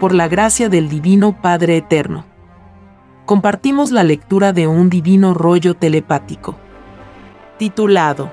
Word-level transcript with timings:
por 0.00 0.14
la 0.14 0.28
gracia 0.28 0.70
del 0.70 0.88
Divino 0.88 1.42
Padre 1.42 1.76
Eterno. 1.76 2.24
Compartimos 3.26 3.90
la 3.90 4.02
lectura 4.02 4.54
de 4.54 4.66
un 4.66 4.88
divino 4.88 5.34
rollo 5.34 5.74
telepático. 5.74 6.56
Titulado 7.58 8.32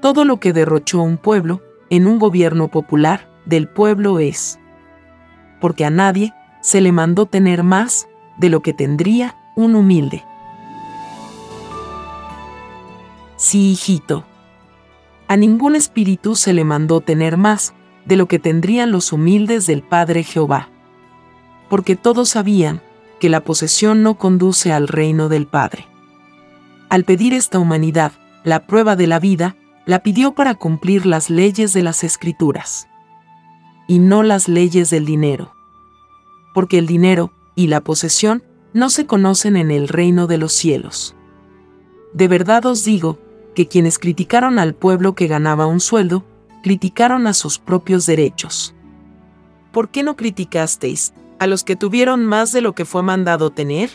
Todo 0.00 0.24
lo 0.24 0.40
que 0.40 0.54
derrochó 0.54 1.02
un 1.02 1.18
pueblo, 1.18 1.62
en 1.90 2.06
un 2.06 2.18
gobierno 2.18 2.68
popular, 2.68 3.28
del 3.44 3.68
pueblo 3.68 4.20
es. 4.20 4.58
Porque 5.60 5.84
a 5.84 5.90
nadie 5.90 6.32
se 6.62 6.80
le 6.80 6.92
mandó 6.92 7.26
tener 7.26 7.62
más 7.62 8.08
de 8.38 8.48
lo 8.48 8.62
que 8.62 8.72
tendría 8.72 9.36
un 9.54 9.74
humilde. 9.74 10.24
Sí, 13.36 13.72
hijito. 13.72 14.24
A 15.28 15.36
ningún 15.36 15.74
espíritu 15.74 16.36
se 16.36 16.52
le 16.52 16.64
mandó 16.64 17.00
tener 17.00 17.36
más 17.36 17.74
de 18.04 18.16
lo 18.16 18.26
que 18.26 18.38
tendrían 18.38 18.92
los 18.92 19.12
humildes 19.12 19.66
del 19.66 19.82
Padre 19.82 20.22
Jehová. 20.22 20.70
Porque 21.68 21.96
todos 21.96 22.30
sabían 22.30 22.80
que 23.18 23.28
la 23.28 23.40
posesión 23.40 24.02
no 24.02 24.18
conduce 24.18 24.72
al 24.72 24.86
reino 24.86 25.28
del 25.28 25.46
Padre. 25.46 25.86
Al 26.88 27.04
pedir 27.04 27.34
esta 27.34 27.58
humanidad 27.58 28.12
la 28.44 28.66
prueba 28.66 28.94
de 28.94 29.08
la 29.08 29.18
vida, 29.18 29.56
la 29.86 30.04
pidió 30.04 30.34
para 30.34 30.54
cumplir 30.54 31.06
las 31.06 31.30
leyes 31.30 31.72
de 31.72 31.82
las 31.82 32.04
escrituras 32.04 32.88
y 33.88 33.98
no 33.98 34.22
las 34.22 34.48
leyes 34.48 34.90
del 34.90 35.04
dinero. 35.04 35.54
Porque 36.54 36.78
el 36.78 36.86
dinero 36.86 37.32
y 37.56 37.66
la 37.66 37.80
posesión 37.80 38.44
no 38.72 38.90
se 38.90 39.06
conocen 39.06 39.56
en 39.56 39.70
el 39.70 39.88
reino 39.88 40.26
de 40.26 40.38
los 40.38 40.52
cielos. 40.52 41.16
De 42.12 42.28
verdad 42.28 42.66
os 42.66 42.84
digo 42.84 43.18
que 43.56 43.66
quienes 43.66 43.98
criticaron 43.98 44.58
al 44.58 44.74
pueblo 44.74 45.14
que 45.14 45.28
ganaba 45.28 45.66
un 45.66 45.80
sueldo, 45.80 46.24
criticaron 46.62 47.26
a 47.26 47.32
sus 47.32 47.58
propios 47.58 48.04
derechos. 48.04 48.74
¿Por 49.72 49.88
qué 49.88 50.02
no 50.02 50.14
criticasteis 50.14 51.14
a 51.38 51.46
los 51.46 51.64
que 51.64 51.74
tuvieron 51.74 52.26
más 52.26 52.52
de 52.52 52.60
lo 52.60 52.74
que 52.74 52.84
fue 52.84 53.02
mandado 53.02 53.48
tener? 53.50 53.90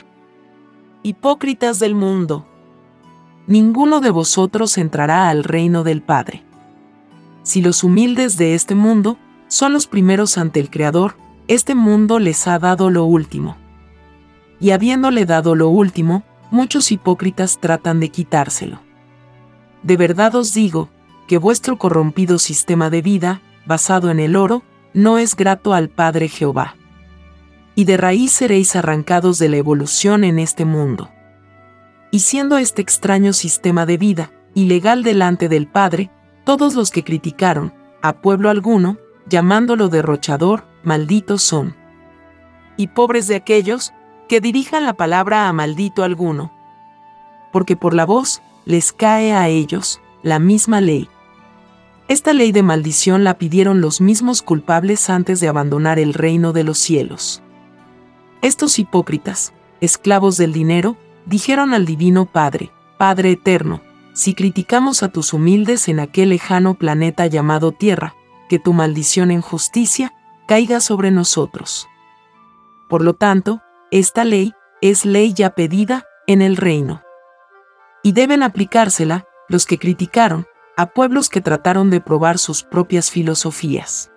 Hipócritas 1.03 1.77
del 1.77 1.93
mundo. 1.93 2.47
Ninguno 3.45 4.01
de 4.01 4.09
vosotros 4.09 4.79
entrará 4.79 5.29
al 5.29 5.43
reino 5.43 5.83
del 5.83 6.01
Padre. 6.01 6.43
Si 7.43 7.61
los 7.61 7.83
humildes 7.83 8.37
de 8.37 8.55
este 8.55 8.73
mundo 8.73 9.19
son 9.47 9.73
los 9.73 9.85
primeros 9.85 10.39
ante 10.39 10.59
el 10.59 10.71
Creador, 10.71 11.15
este 11.47 11.75
mundo 11.75 12.17
les 12.17 12.47
ha 12.47 12.57
dado 12.57 12.89
lo 12.89 13.05
último. 13.05 13.57
Y 14.59 14.71
habiéndole 14.71 15.27
dado 15.27 15.53
lo 15.53 15.69
último, 15.69 16.23
muchos 16.49 16.91
hipócritas 16.91 17.59
tratan 17.59 17.99
de 17.99 18.09
quitárselo. 18.09 18.90
De 19.83 19.97
verdad 19.97 20.35
os 20.35 20.53
digo, 20.53 20.89
que 21.27 21.37
vuestro 21.37 21.77
corrompido 21.77 22.39
sistema 22.39 22.89
de 22.89 23.01
vida, 23.01 23.41
basado 23.65 24.11
en 24.11 24.19
el 24.19 24.35
oro, 24.35 24.63
no 24.93 25.17
es 25.17 25.35
grato 25.35 25.73
al 25.73 25.89
Padre 25.89 26.27
Jehová. 26.27 26.75
Y 27.73 27.85
de 27.85 27.97
raíz 27.97 28.33
seréis 28.33 28.75
arrancados 28.75 29.39
de 29.39 29.49
la 29.49 29.57
evolución 29.57 30.23
en 30.23 30.39
este 30.39 30.65
mundo. 30.65 31.09
Y 32.11 32.19
siendo 32.19 32.57
este 32.57 32.81
extraño 32.81 33.31
sistema 33.31 33.85
de 33.85 33.97
vida, 33.97 34.31
ilegal 34.53 35.03
delante 35.03 35.47
del 35.47 35.67
Padre, 35.67 36.11
todos 36.43 36.75
los 36.75 36.91
que 36.91 37.03
criticaron, 37.03 37.73
a 38.01 38.13
pueblo 38.21 38.49
alguno, 38.49 38.97
llamándolo 39.27 39.87
derrochador, 39.87 40.65
malditos 40.83 41.43
son. 41.43 41.75
Y 42.75 42.87
pobres 42.87 43.27
de 43.27 43.35
aquellos 43.35 43.93
que 44.27 44.41
dirijan 44.41 44.83
la 44.83 44.93
palabra 44.93 45.47
a 45.47 45.53
maldito 45.53 46.03
alguno. 46.03 46.51
Porque 47.53 47.77
por 47.77 47.93
la 47.93 48.05
voz 48.05 48.41
les 48.65 48.91
cae 48.93 49.33
a 49.33 49.47
ellos 49.47 50.01
la 50.23 50.39
misma 50.39 50.81
ley. 50.81 51.09
Esta 52.07 52.33
ley 52.33 52.51
de 52.51 52.63
maldición 52.63 53.23
la 53.23 53.37
pidieron 53.37 53.81
los 53.81 54.01
mismos 54.01 54.41
culpables 54.41 55.09
antes 55.09 55.39
de 55.39 55.47
abandonar 55.47 55.97
el 55.97 56.13
reino 56.13 56.51
de 56.53 56.63
los 56.63 56.77
cielos. 56.77 57.41
Estos 58.41 58.79
hipócritas, 58.79 59.53
esclavos 59.79 60.37
del 60.37 60.51
dinero, 60.51 60.97
dijeron 61.25 61.73
al 61.73 61.85
Divino 61.85 62.25
Padre, 62.25 62.71
Padre 62.97 63.31
Eterno, 63.31 63.81
si 64.13 64.33
criticamos 64.33 65.03
a 65.03 65.09
tus 65.09 65.33
humildes 65.33 65.87
en 65.87 65.99
aquel 65.99 66.29
lejano 66.29 66.73
planeta 66.73 67.27
llamado 67.27 67.71
Tierra, 67.71 68.15
que 68.49 68.59
tu 68.59 68.73
maldición 68.73 69.31
en 69.31 69.41
justicia 69.41 70.13
caiga 70.47 70.81
sobre 70.81 71.11
nosotros. 71.11 71.87
Por 72.89 73.03
lo 73.03 73.13
tanto, 73.13 73.61
esta 73.89 74.25
ley 74.25 74.53
es 74.81 75.05
ley 75.05 75.33
ya 75.33 75.51
pedida 75.51 76.05
en 76.27 76.41
el 76.41 76.57
reino. 76.57 77.01
Y 78.03 78.13
deben 78.13 78.43
aplicársela 78.43 79.25
los 79.47 79.65
que 79.65 79.77
criticaron 79.77 80.45
a 80.77 80.87
pueblos 80.87 81.29
que 81.29 81.41
trataron 81.41 81.89
de 81.89 82.01
probar 82.01 82.37
sus 82.37 82.63
propias 82.63 83.11
filosofías. 83.11 84.11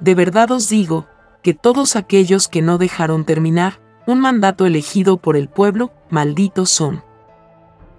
De 0.00 0.14
verdad 0.14 0.50
os 0.50 0.68
digo 0.68 1.06
que 1.42 1.54
todos 1.54 1.96
aquellos 1.96 2.48
que 2.48 2.62
no 2.62 2.78
dejaron 2.78 3.24
terminar 3.24 3.80
un 4.06 4.20
mandato 4.20 4.66
elegido 4.66 5.18
por 5.18 5.36
el 5.36 5.48
pueblo, 5.48 5.92
malditos 6.08 6.70
son. 6.70 7.04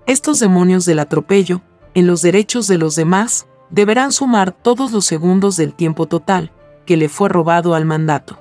Estos 0.08 0.40
demonios 0.40 0.86
del 0.86 1.00
atropello, 1.00 1.62
en 1.94 2.08
los 2.08 2.22
derechos 2.22 2.68
de 2.68 2.78
los 2.78 2.96
demás, 2.96 3.48
deberán 3.70 4.12
sumar 4.12 4.52
todos 4.52 4.92
los 4.92 5.06
segundos 5.06 5.56
del 5.56 5.74
tiempo 5.74 6.08
total 6.08 6.52
que 6.86 6.98
le 6.98 7.08
fue 7.08 7.30
robado 7.30 7.76
al 7.76 7.86
mandato. 7.86 8.40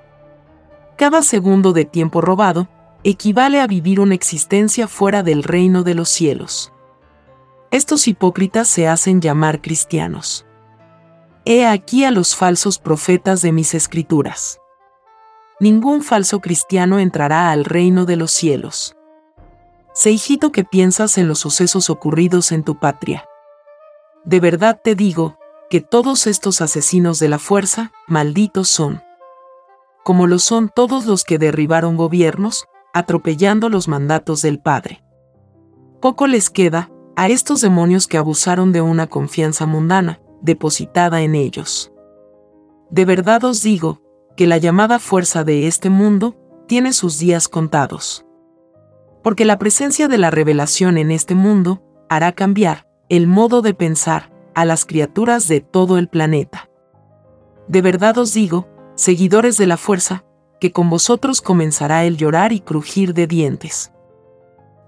Cada 0.96 1.22
segundo 1.22 1.72
de 1.72 1.84
tiempo 1.84 2.20
robado 2.20 2.68
equivale 3.04 3.60
a 3.60 3.66
vivir 3.66 4.00
una 4.00 4.14
existencia 4.14 4.88
fuera 4.88 5.22
del 5.22 5.42
reino 5.42 5.82
de 5.82 5.94
los 5.94 6.08
cielos. 6.08 6.72
Estos 7.70 8.08
hipócritas 8.08 8.68
se 8.68 8.88
hacen 8.88 9.20
llamar 9.20 9.62
cristianos. 9.62 10.46
He 11.44 11.66
aquí 11.66 12.04
a 12.04 12.10
los 12.10 12.36
falsos 12.36 12.78
profetas 12.78 13.42
de 13.42 13.52
mis 13.52 13.74
escrituras. 13.74 14.58
Ningún 15.60 16.02
falso 16.02 16.40
cristiano 16.40 16.98
entrará 16.98 17.50
al 17.50 17.64
reino 17.64 18.06
de 18.06 18.16
los 18.16 18.30
cielos. 18.30 18.96
Sé 19.94 20.10
hijito 20.10 20.52
que 20.52 20.64
piensas 20.64 21.18
en 21.18 21.28
los 21.28 21.38
sucesos 21.38 21.90
ocurridos 21.90 22.52
en 22.52 22.64
tu 22.64 22.78
patria. 22.78 23.24
De 24.24 24.40
verdad 24.40 24.80
te 24.82 24.94
digo, 24.94 25.38
que 25.70 25.80
todos 25.80 26.26
estos 26.26 26.60
asesinos 26.60 27.20
de 27.20 27.28
la 27.28 27.38
fuerza, 27.38 27.92
malditos 28.08 28.68
son. 28.68 29.02
Como 30.02 30.26
lo 30.26 30.40
son 30.40 30.68
todos 30.68 31.06
los 31.06 31.22
que 31.22 31.38
derribaron 31.38 31.96
gobiernos, 31.96 32.66
atropellando 32.92 33.68
los 33.68 33.88
mandatos 33.88 34.42
del 34.42 34.60
Padre. 34.60 35.02
Poco 36.00 36.26
les 36.26 36.50
queda 36.50 36.90
a 37.16 37.28
estos 37.28 37.60
demonios 37.60 38.06
que 38.06 38.18
abusaron 38.18 38.72
de 38.72 38.80
una 38.80 39.06
confianza 39.06 39.66
mundana, 39.66 40.20
depositada 40.40 41.22
en 41.22 41.34
ellos. 41.34 41.92
De 42.90 43.04
verdad 43.04 43.44
os 43.44 43.62
digo, 43.62 44.00
que 44.36 44.46
la 44.46 44.56
llamada 44.56 44.98
fuerza 44.98 45.44
de 45.44 45.66
este 45.66 45.90
mundo 45.90 46.36
tiene 46.66 46.94
sus 46.94 47.18
días 47.18 47.48
contados. 47.48 48.24
Porque 49.22 49.44
la 49.44 49.58
presencia 49.58 50.08
de 50.08 50.16
la 50.16 50.30
revelación 50.30 50.96
en 50.96 51.10
este 51.10 51.34
mundo 51.34 51.82
hará 52.08 52.32
cambiar, 52.32 52.86
el 53.10 53.26
modo 53.26 53.60
de 53.60 53.74
pensar 53.74 54.32
a 54.54 54.64
las 54.64 54.86
criaturas 54.86 55.46
de 55.46 55.60
todo 55.60 55.98
el 55.98 56.08
planeta. 56.08 56.70
De 57.68 57.82
verdad 57.82 58.16
os 58.18 58.32
digo, 58.32 58.68
seguidores 58.94 59.58
de 59.58 59.66
la 59.66 59.76
fuerza, 59.76 60.24
que 60.60 60.72
con 60.72 60.90
vosotros 60.90 61.40
comenzará 61.40 62.04
el 62.04 62.16
llorar 62.16 62.52
y 62.52 62.60
crujir 62.60 63.14
de 63.14 63.26
dientes. 63.26 63.92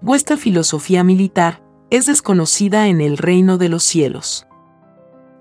Vuestra 0.00 0.37
filosofía 0.37 1.03
militar 1.03 1.62
es 1.91 2.06
desconocida 2.06 2.88
en 2.88 3.00
el 3.00 3.19
reino 3.19 3.59
de 3.59 3.69
los 3.69 3.83
cielos. 3.83 4.47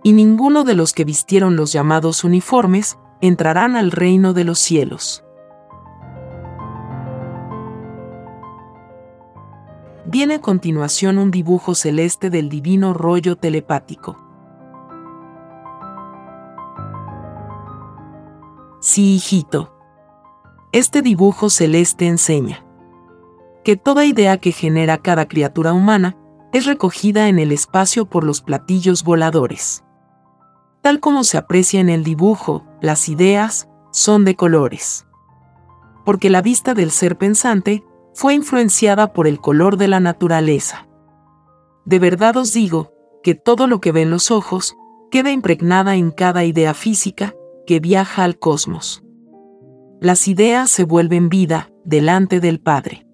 Y 0.03 0.13
ninguno 0.13 0.63
de 0.63 0.73
los 0.73 0.93
que 0.93 1.05
vistieron 1.05 1.55
los 1.55 1.71
llamados 1.71 2.23
uniformes 2.23 2.97
entrarán 3.21 3.75
al 3.75 3.91
reino 3.91 4.33
de 4.33 4.43
los 4.45 4.59
cielos. 4.59 5.23
Viene 10.05 10.35
a 10.35 10.41
continuación 10.41 11.19
un 11.19 11.31
dibujo 11.31 11.75
celeste 11.75 12.29
del 12.29 12.49
divino 12.49 12.93
rollo 12.93 13.35
telepático. 13.35 14.17
Sí, 18.81 19.15
hijito. 19.15 19.80
Este 20.73 21.01
dibujo 21.01 21.49
celeste 21.49 22.07
enseña 22.07 22.65
que 23.65 23.75
toda 23.75 24.05
idea 24.05 24.37
que 24.37 24.53
genera 24.53 24.99
cada 24.99 25.27
criatura 25.27 25.73
humana 25.73 26.17
es 26.53 26.65
recogida 26.65 27.27
en 27.27 27.39
el 27.39 27.51
espacio 27.51 28.05
por 28.05 28.23
los 28.23 28.41
platillos 28.41 29.03
voladores. 29.03 29.83
Tal 30.81 31.01
como 31.01 31.25
se 31.25 31.37
aprecia 31.37 31.81
en 31.81 31.89
el 31.89 32.05
dibujo, 32.05 32.65
las 32.81 33.09
ideas 33.09 33.67
son 33.91 34.23
de 34.23 34.37
colores. 34.37 35.05
Porque 36.05 36.29
la 36.29 36.41
vista 36.41 36.73
del 36.73 36.91
ser 36.91 37.17
pensante 37.17 37.83
fue 38.13 38.33
influenciada 38.33 39.11
por 39.11 39.27
el 39.27 39.41
color 39.41 39.75
de 39.75 39.89
la 39.89 39.99
naturaleza. 39.99 40.87
De 41.83 41.99
verdad 41.99 42.37
os 42.37 42.53
digo, 42.53 42.93
que 43.23 43.35
todo 43.35 43.67
lo 43.67 43.81
que 43.81 43.91
ven 43.91 44.09
los 44.09 44.31
ojos, 44.31 44.75
queda 45.11 45.31
impregnada 45.31 45.95
en 45.95 46.11
cada 46.11 46.45
idea 46.45 46.73
física 46.73 47.35
que 47.67 47.81
viaja 47.81 48.23
al 48.23 48.39
cosmos. 48.39 49.03
Las 50.03 50.27
ideas 50.27 50.71
se 50.71 50.83
vuelven 50.83 51.29
vida 51.29 51.69
delante 51.85 52.39
del 52.39 52.59
Padre. 52.59 53.05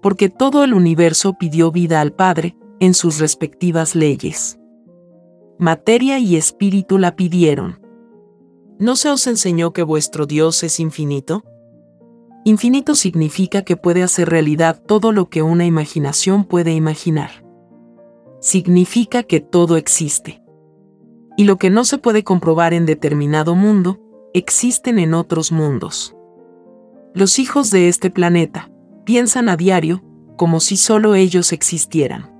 Porque 0.00 0.30
todo 0.30 0.64
el 0.64 0.72
universo 0.72 1.34
pidió 1.38 1.70
vida 1.72 2.00
al 2.00 2.14
Padre 2.14 2.56
en 2.80 2.94
sus 2.94 3.18
respectivas 3.18 3.94
leyes. 3.94 4.58
materia 5.58 6.18
y 6.18 6.36
espíritu 6.36 6.96
la 6.96 7.16
pidieron. 7.16 7.82
¿No 8.78 8.96
se 8.96 9.10
os 9.10 9.26
enseñó 9.26 9.74
que 9.74 9.82
vuestro 9.82 10.24
Dios 10.24 10.62
es 10.62 10.80
infinito? 10.80 11.44
Infinito 12.44 12.94
significa 12.94 13.60
que 13.60 13.76
puede 13.76 14.02
hacer 14.02 14.30
realidad 14.30 14.82
todo 14.82 15.12
lo 15.12 15.28
que 15.28 15.42
una 15.42 15.66
imaginación 15.66 16.44
puede 16.44 16.72
imaginar. 16.72 17.44
Significa 18.40 19.22
que 19.22 19.40
todo 19.40 19.76
existe. 19.76 20.42
Y 21.36 21.44
lo 21.44 21.58
que 21.58 21.68
no 21.68 21.84
se 21.84 21.98
puede 21.98 22.24
comprobar 22.24 22.72
en 22.72 22.86
determinado 22.86 23.54
mundo, 23.54 24.00
existen 24.34 24.98
en 24.98 25.14
otros 25.14 25.52
mundos. 25.52 26.16
Los 27.14 27.38
hijos 27.38 27.70
de 27.70 27.88
este 27.88 28.10
planeta 28.10 28.70
piensan 29.04 29.48
a 29.48 29.56
diario 29.56 30.02
como 30.36 30.60
si 30.60 30.76
solo 30.76 31.14
ellos 31.14 31.52
existieran. 31.52 32.30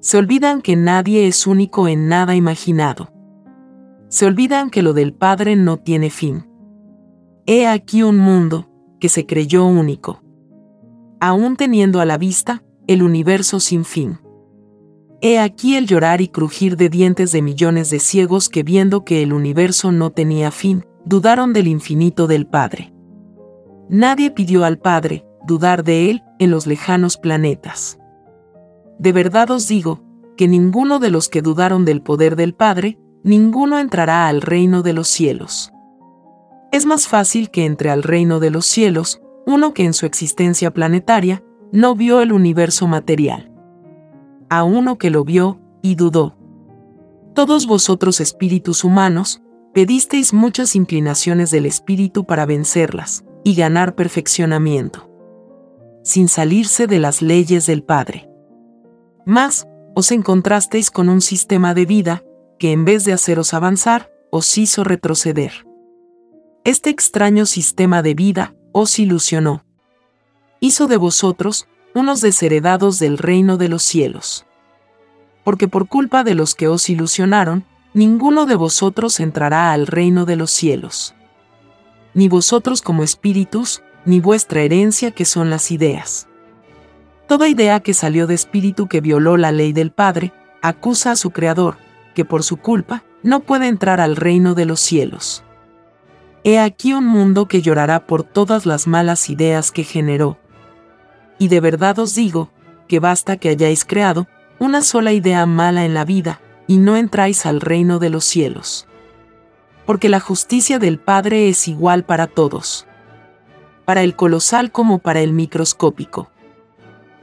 Se 0.00 0.16
olvidan 0.16 0.62
que 0.62 0.76
nadie 0.76 1.26
es 1.26 1.46
único 1.46 1.88
en 1.88 2.08
nada 2.08 2.34
imaginado. 2.34 3.12
Se 4.08 4.26
olvidan 4.26 4.70
que 4.70 4.82
lo 4.82 4.92
del 4.92 5.12
Padre 5.12 5.56
no 5.56 5.78
tiene 5.78 6.10
fin. 6.10 6.46
He 7.46 7.66
aquí 7.66 8.02
un 8.02 8.18
mundo 8.18 8.70
que 8.98 9.08
se 9.08 9.26
creyó 9.26 9.66
único. 9.66 10.22
Aún 11.20 11.56
teniendo 11.56 12.00
a 12.00 12.06
la 12.06 12.18
vista 12.18 12.62
el 12.86 13.02
universo 13.02 13.60
sin 13.60 13.84
fin. 13.84 14.18
He 15.22 15.38
aquí 15.38 15.76
el 15.76 15.86
llorar 15.86 16.20
y 16.20 16.28
crujir 16.28 16.76
de 16.76 16.88
dientes 16.88 17.30
de 17.32 17.42
millones 17.42 17.90
de 17.90 17.98
ciegos 17.98 18.48
que 18.48 18.62
viendo 18.62 19.04
que 19.04 19.22
el 19.22 19.32
universo 19.32 19.92
no 19.92 20.10
tenía 20.10 20.50
fin, 20.50 20.86
dudaron 21.04 21.52
del 21.52 21.66
infinito 21.66 22.26
del 22.26 22.46
Padre. 22.46 22.92
Nadie 23.88 24.30
pidió 24.30 24.64
al 24.64 24.78
Padre 24.78 25.26
dudar 25.46 25.84
de 25.84 26.10
Él 26.10 26.22
en 26.38 26.50
los 26.50 26.66
lejanos 26.66 27.16
planetas. 27.16 27.98
De 28.98 29.12
verdad 29.12 29.50
os 29.50 29.66
digo, 29.66 30.02
que 30.36 30.48
ninguno 30.48 31.00
de 31.00 31.10
los 31.10 31.28
que 31.28 31.42
dudaron 31.42 31.84
del 31.84 32.00
poder 32.00 32.34
del 32.34 32.54
Padre, 32.54 32.98
ninguno 33.22 33.78
entrará 33.78 34.26
al 34.26 34.40
reino 34.40 34.82
de 34.82 34.94
los 34.94 35.08
cielos. 35.08 35.70
Es 36.72 36.86
más 36.86 37.08
fácil 37.08 37.50
que 37.50 37.66
entre 37.66 37.90
al 37.90 38.02
reino 38.02 38.40
de 38.40 38.50
los 38.50 38.64
cielos 38.64 39.20
uno 39.46 39.74
que 39.74 39.84
en 39.84 39.92
su 39.92 40.06
existencia 40.06 40.72
planetaria 40.72 41.42
no 41.72 41.94
vio 41.94 42.22
el 42.22 42.32
universo 42.32 42.86
material. 42.86 43.52
A 44.48 44.64
uno 44.64 44.96
que 44.96 45.10
lo 45.10 45.24
vio 45.24 45.60
y 45.82 45.94
dudó. 45.94 46.36
Todos 47.34 47.66
vosotros 47.66 48.20
espíritus 48.20 48.82
humanos, 48.82 49.42
pedisteis 49.72 50.32
muchas 50.32 50.74
inclinaciones 50.74 51.50
del 51.50 51.66
espíritu 51.66 52.24
para 52.24 52.46
vencerlas 52.46 53.24
y 53.44 53.54
ganar 53.54 53.94
perfeccionamiento, 53.94 55.08
sin 56.02 56.28
salirse 56.28 56.86
de 56.86 56.98
las 56.98 57.22
leyes 57.22 57.66
del 57.66 57.82
Padre. 57.82 58.28
Mas, 59.24 59.66
os 59.94 60.10
encontrasteis 60.12 60.90
con 60.90 61.08
un 61.08 61.20
sistema 61.20 61.74
de 61.74 61.86
vida 61.86 62.24
que 62.58 62.72
en 62.72 62.84
vez 62.84 63.04
de 63.04 63.12
haceros 63.12 63.54
avanzar, 63.54 64.12
os 64.30 64.58
hizo 64.58 64.84
retroceder. 64.84 65.66
Este 66.64 66.90
extraño 66.90 67.46
sistema 67.46 68.02
de 68.02 68.14
vida 68.14 68.54
os 68.72 68.98
ilusionó. 68.98 69.64
Hizo 70.60 70.86
de 70.86 70.96
vosotros 70.96 71.66
unos 71.94 72.20
desheredados 72.20 72.98
del 72.98 73.18
reino 73.18 73.56
de 73.56 73.68
los 73.68 73.82
cielos. 73.82 74.46
Porque 75.42 75.68
por 75.68 75.88
culpa 75.88 76.22
de 76.22 76.34
los 76.34 76.54
que 76.54 76.68
os 76.68 76.88
ilusionaron, 76.90 77.64
ninguno 77.94 78.46
de 78.46 78.54
vosotros 78.54 79.20
entrará 79.20 79.72
al 79.72 79.86
reino 79.86 80.24
de 80.24 80.36
los 80.36 80.50
cielos. 80.50 81.14
Ni 82.14 82.28
vosotros 82.28 82.82
como 82.82 83.02
espíritus, 83.02 83.82
ni 84.04 84.20
vuestra 84.20 84.62
herencia 84.62 85.10
que 85.10 85.24
son 85.24 85.50
las 85.50 85.70
ideas. 85.70 86.28
Toda 87.28 87.48
idea 87.48 87.80
que 87.80 87.94
salió 87.94 88.26
de 88.26 88.34
espíritu 88.34 88.88
que 88.88 89.00
violó 89.00 89.36
la 89.36 89.52
ley 89.52 89.72
del 89.72 89.92
Padre, 89.92 90.32
acusa 90.62 91.12
a 91.12 91.16
su 91.16 91.30
Creador, 91.30 91.76
que 92.14 92.24
por 92.24 92.42
su 92.42 92.56
culpa 92.56 93.04
no 93.22 93.40
puede 93.40 93.68
entrar 93.68 94.00
al 94.00 94.16
reino 94.16 94.54
de 94.54 94.64
los 94.64 94.80
cielos. 94.80 95.44
He 96.42 96.58
aquí 96.58 96.94
un 96.94 97.06
mundo 97.06 97.46
que 97.46 97.62
llorará 97.62 98.06
por 98.06 98.24
todas 98.24 98.66
las 98.66 98.86
malas 98.86 99.28
ideas 99.28 99.70
que 99.70 99.84
generó. 99.84 100.38
Y 101.38 101.48
de 101.48 101.60
verdad 101.60 101.98
os 101.98 102.14
digo, 102.14 102.50
que 102.88 102.98
basta 102.98 103.36
que 103.36 103.50
hayáis 103.50 103.84
creado 103.84 104.26
una 104.58 104.82
sola 104.82 105.12
idea 105.12 105.46
mala 105.46 105.84
en 105.84 105.94
la 105.94 106.04
vida, 106.04 106.40
y 106.70 106.78
no 106.78 106.96
entráis 106.96 107.46
al 107.46 107.60
reino 107.60 107.98
de 107.98 108.10
los 108.10 108.24
cielos. 108.24 108.86
Porque 109.86 110.08
la 110.08 110.20
justicia 110.20 110.78
del 110.78 110.98
Padre 110.98 111.48
es 111.48 111.66
igual 111.66 112.04
para 112.04 112.26
todos. 112.26 112.86
Para 113.84 114.02
el 114.02 114.14
colosal 114.14 114.70
como 114.70 114.98
para 114.98 115.20
el 115.20 115.32
microscópico. 115.32 116.30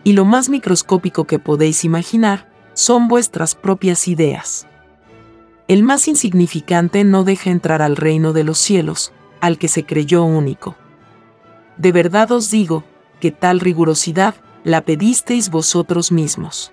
Y 0.03 0.13
lo 0.13 0.25
más 0.25 0.49
microscópico 0.49 1.25
que 1.25 1.39
podéis 1.39 1.85
imaginar, 1.85 2.51
son 2.73 3.07
vuestras 3.07 3.55
propias 3.55 4.07
ideas 4.07 4.67
el 5.67 5.83
más 5.83 6.07
insignificante 6.07 7.03
no 7.03 7.25
deja 7.25 7.49
entrar 7.49 7.81
al 7.81 7.97
reino 7.97 8.31
de 8.31 8.45
los 8.45 8.57
cielos, 8.57 9.11
al 9.41 9.57
que 9.57 9.67
se 9.67 9.85
creyó 9.85 10.23
único. 10.23 10.75
De 11.75 11.91
verdad 11.91 12.31
os 12.31 12.49
digo, 12.49 12.85
que 13.19 13.31
tal 13.31 13.59
rigurosidad 13.59 14.35
la 14.63 14.81
pedisteis 14.81 15.49
vosotros 15.49 16.11
mismos. 16.11 16.71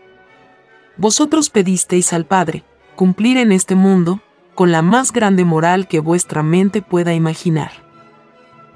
Vosotros 0.97 1.51
pedisteis 1.51 2.13
al 2.13 2.25
Padre, 2.25 2.65
cumplir 2.95 3.37
en 3.37 3.51
este 3.51 3.75
mundo, 3.75 4.21
con 4.55 4.71
la 4.71 4.83
más 4.83 5.13
grande 5.13 5.45
moral 5.45 5.89
que 5.89 5.99
vuestra 5.99 6.45
mente 6.45 6.83
pueda 6.83 7.15
imaginar. 7.15 7.73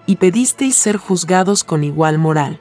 Y 0.07 0.17
pedisteis 0.17 0.75
ser 0.75 0.97
juzgados 0.97 1.63
con 1.63 1.85
igual 1.85 2.19
moral. 2.19 2.61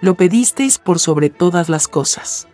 Lo 0.00 0.14
pedisteis 0.14 0.78
por 0.78 0.98
sobre 0.98 1.28
todas 1.28 1.68
las 1.68 1.88
cosas. 1.88 2.48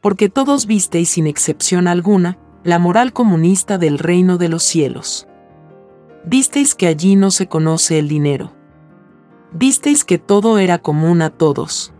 Porque 0.00 0.30
todos 0.30 0.66
visteis 0.66 1.10
sin 1.10 1.26
excepción 1.26 1.88
alguna, 1.88 2.38
la 2.64 2.78
moral 2.78 3.12
comunista 3.12 3.76
del 3.76 3.98
reino 3.98 4.38
de 4.38 4.48
los 4.48 4.62
cielos. 4.62 5.26
Visteis 6.24 6.74
que 6.74 6.86
allí 6.86 7.16
no 7.16 7.30
se 7.30 7.48
conoce 7.48 7.98
el 7.98 8.08
dinero. 8.08 8.52
Visteis 9.52 10.04
que 10.04 10.18
todo 10.18 10.58
era 10.58 10.78
común 10.78 11.20
a 11.20 11.30
todos. 11.30 11.92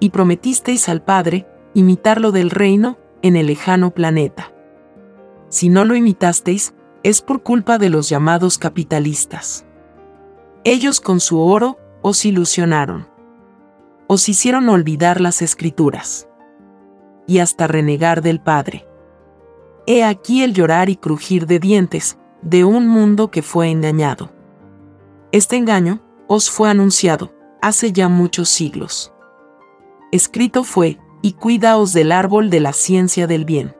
Y 0.00 0.10
prometisteis 0.10 0.88
al 0.88 1.02
Padre 1.02 1.46
imitarlo 1.74 2.32
del 2.32 2.50
reino 2.50 2.98
en 3.22 3.36
el 3.36 3.46
lejano 3.46 3.90
planeta. 3.92 4.52
Si 5.48 5.68
no 5.68 5.84
lo 5.84 5.94
imitasteis, 5.94 6.74
es 7.02 7.22
por 7.22 7.42
culpa 7.42 7.78
de 7.78 7.90
los 7.90 8.08
llamados 8.08 8.58
capitalistas. 8.58 9.64
Ellos 10.64 11.00
con 11.00 11.20
su 11.20 11.40
oro 11.40 11.78
os 12.02 12.24
ilusionaron. 12.24 13.08
Os 14.06 14.28
hicieron 14.28 14.68
olvidar 14.68 15.20
las 15.20 15.42
escrituras. 15.42 16.28
Y 17.26 17.38
hasta 17.38 17.66
renegar 17.66 18.22
del 18.22 18.40
Padre. 18.40 18.86
He 19.86 20.04
aquí 20.04 20.42
el 20.42 20.52
llorar 20.52 20.88
y 20.88 20.96
crujir 20.96 21.46
de 21.46 21.58
dientes, 21.58 22.18
de 22.42 22.64
un 22.64 22.86
mundo 22.86 23.30
que 23.30 23.42
fue 23.42 23.70
engañado. 23.70 24.30
Este 25.32 25.56
engaño 25.56 26.00
os 26.26 26.48
fue 26.48 26.70
anunciado, 26.70 27.34
hace 27.60 27.92
ya 27.92 28.08
muchos 28.08 28.48
siglos. 28.48 29.12
Escrito 30.12 30.62
fue, 30.62 30.99
y 31.22 31.32
cuidaos 31.32 31.92
del 31.92 32.12
árbol 32.12 32.50
de 32.50 32.60
la 32.60 32.72
ciencia 32.72 33.26
del 33.26 33.44
bien. 33.44 33.74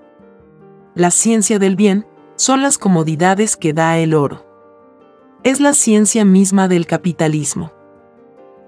La 0.95 1.11
ciencia 1.11 1.59
del 1.59 1.77
bien 1.77 2.07
son 2.37 2.63
las 2.63 2.79
comodidades 2.79 3.57
que 3.57 3.73
da 3.73 3.99
el 3.99 4.15
oro. 4.15 4.47
Es 5.43 5.61
la 5.61 5.73
ciencia 5.73 6.25
misma 6.25 6.69
del 6.69 6.87
capitalismo. 6.87 7.73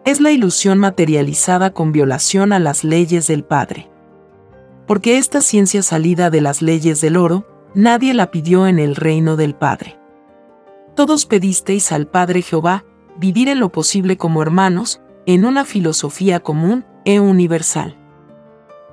Es 0.05 0.21
la 0.21 0.31
ilusión 0.31 0.79
materializada 0.79 1.73
con 1.73 1.93
violación 1.93 2.53
a 2.53 2.59
las 2.59 2.85
leyes 2.85 3.27
del 3.27 3.45
Padre 3.45 3.93
porque 4.87 5.19
esta 5.19 5.41
ciencia 5.41 5.83
salida 5.83 6.31
de 6.31 6.41
las 6.41 6.63
leyes 6.63 7.01
del 7.01 7.17
oro, 7.17 7.47
nadie 7.75 8.15
la 8.15 8.31
pidió 8.31 8.67
en 8.67 8.79
el 8.79 8.97
reino 8.97 9.37
del 9.37 9.55
Padre. 9.55 9.99
Todos 10.95 11.27
pedisteis 11.27 11.93
al 11.93 12.07
Padre 12.07 12.43
Jehová 12.43 12.85
vivir 13.17 13.49
en 13.49 13.61
lo 13.61 13.71
posible 13.71 14.17
como 14.17 14.43
hermanos, 14.43 15.01
en 15.27 15.45
una 15.45 15.65
filosofía 15.65 16.41
común 16.41 16.85
e 17.05 17.21
universal, 17.21 17.97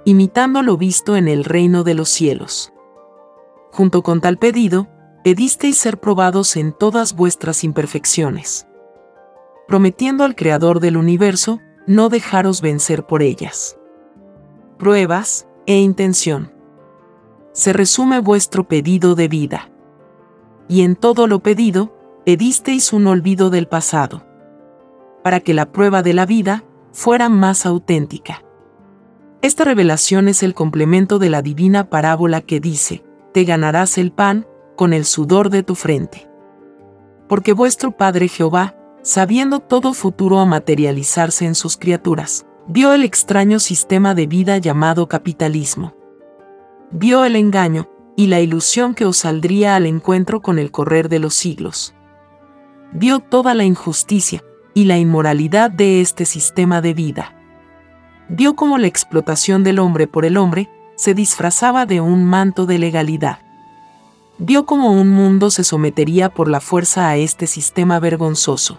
imitando 0.06 0.62
lo 0.62 0.78
visto 0.78 1.16
en 1.16 1.28
el 1.28 1.44
reino 1.44 1.84
de 1.84 1.94
los 1.94 2.10
cielos. 2.10 2.74
Junto 3.72 4.02
con 4.02 4.22
tal 4.22 4.38
pedido, 4.38 4.88
pedisteis 5.24 5.78
ser 5.78 6.00
probados 6.00 6.56
en 6.56 6.74
todas 6.74 7.16
vuestras 7.16 7.64
imperfecciones, 7.64 8.68
prometiendo 9.68 10.24
al 10.24 10.36
Creador 10.36 10.80
del 10.80 10.98
universo 10.98 11.60
no 11.86 12.10
dejaros 12.10 12.62
vencer 12.62 13.06
por 13.06 13.22
ellas. 13.22 13.78
Pruebas, 14.78 15.48
e 15.66 15.78
intención. 15.78 16.52
Se 17.52 17.74
resume 17.74 18.20
vuestro 18.22 18.68
pedido 18.68 19.14
de 19.14 19.28
vida. 19.28 19.70
Y 20.68 20.82
en 20.82 20.96
todo 20.96 21.28
lo 21.28 21.42
pedido, 21.42 21.96
pedisteis 22.26 22.92
un 22.92 23.06
olvido 23.06 23.52
del 23.52 23.68
pasado, 23.68 24.26
para 25.24 25.42
que 25.42 25.54
la 25.54 25.72
prueba 25.72 26.02
de 26.02 26.14
la 26.14 26.26
vida 26.26 26.64
fuera 26.92 27.30
más 27.30 27.68
auténtica. 27.68 28.44
Esta 29.42 29.64
revelación 29.64 30.28
es 30.28 30.44
el 30.44 30.54
complemento 30.54 31.20
de 31.20 31.30
la 31.30 31.42
divina 31.42 31.90
parábola 31.90 32.42
que 32.42 32.60
dice, 32.60 33.04
te 33.34 33.46
ganarás 33.46 33.98
el 33.98 34.12
pan 34.12 34.48
con 34.76 34.94
el 34.94 35.06
sudor 35.06 35.50
de 35.50 35.64
tu 35.64 35.76
frente. 35.76 36.30
Porque 37.28 37.54
vuestro 37.54 37.92
Padre 37.92 38.28
Jehová, 38.28 38.76
sabiendo 39.02 39.60
todo 39.60 39.94
futuro 39.94 40.40
a 40.40 40.46
materializarse 40.46 41.46
en 41.46 41.56
sus 41.56 41.78
criaturas, 41.78 42.46
Vio 42.72 42.94
el 42.94 43.04
extraño 43.04 43.58
sistema 43.58 44.14
de 44.14 44.28
vida 44.28 44.60
llamado 44.60 45.08
capitalismo. 45.08 45.96
Vio 46.92 47.26
el 47.26 47.36
engaño, 47.36 47.90
y 48.16 48.28
la 48.28 48.42
ilusión 48.42 48.94
que 48.94 49.06
os 49.06 49.18
saldría 49.18 49.76
al 49.76 49.88
encuentro 49.88 50.44
con 50.44 50.60
el 50.60 50.70
correr 50.70 51.10
de 51.10 51.18
los 51.18 51.34
siglos. 51.34 51.96
Vio 52.94 53.22
toda 53.22 53.56
la 53.56 53.64
injusticia 53.64 54.44
y 54.76 54.86
la 54.86 55.00
inmoralidad 55.00 55.72
de 55.72 56.02
este 56.02 56.26
sistema 56.26 56.80
de 56.80 56.94
vida. 56.94 57.39
Vio 58.30 58.56
cómo 58.56 58.78
la 58.78 58.86
explotación 58.86 59.64
del 59.64 59.80
hombre 59.80 60.06
por 60.06 60.24
el 60.24 60.38
hombre 60.38 60.70
se 60.96 61.16
disfrazaba 61.16 61.88
de 61.88 62.00
un 62.00 62.26
manto 62.26 62.68
de 62.68 62.78
legalidad. 62.78 63.40
Vio 64.38 64.66
cómo 64.66 64.92
un 64.92 65.10
mundo 65.10 65.50
se 65.50 65.64
sometería 65.64 66.30
por 66.30 66.48
la 66.48 66.62
fuerza 66.62 67.10
a 67.10 67.18
este 67.18 67.48
sistema 67.48 68.00
vergonzoso. 68.00 68.78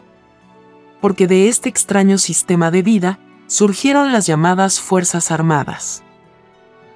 Porque 1.00 1.26
de 1.26 1.48
este 1.48 1.68
extraño 1.68 2.16
sistema 2.18 2.70
de 2.70 2.82
vida 2.82 3.18
surgieron 3.48 4.12
las 4.12 4.26
llamadas 4.26 4.80
Fuerzas 4.80 5.32
Armadas, 5.32 6.04